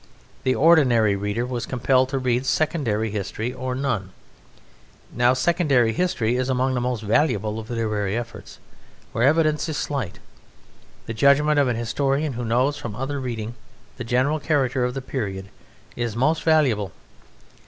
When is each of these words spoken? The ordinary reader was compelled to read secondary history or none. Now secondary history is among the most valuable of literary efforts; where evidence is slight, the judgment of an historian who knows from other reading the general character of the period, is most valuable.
The 0.41 0.55
ordinary 0.55 1.15
reader 1.15 1.45
was 1.45 1.67
compelled 1.67 2.09
to 2.09 2.17
read 2.17 2.47
secondary 2.47 3.11
history 3.11 3.53
or 3.53 3.75
none. 3.75 4.09
Now 5.13 5.35
secondary 5.35 5.93
history 5.93 6.37
is 6.37 6.49
among 6.49 6.73
the 6.73 6.81
most 6.81 7.03
valuable 7.03 7.59
of 7.59 7.69
literary 7.69 8.17
efforts; 8.17 8.57
where 9.11 9.25
evidence 9.27 9.69
is 9.69 9.77
slight, 9.77 10.17
the 11.05 11.13
judgment 11.13 11.59
of 11.59 11.67
an 11.67 11.75
historian 11.75 12.33
who 12.33 12.43
knows 12.43 12.77
from 12.77 12.95
other 12.95 13.19
reading 13.19 13.53
the 13.97 14.03
general 14.03 14.39
character 14.39 14.83
of 14.85 14.95
the 14.95 15.03
period, 15.03 15.49
is 15.95 16.15
most 16.15 16.41
valuable. 16.41 16.91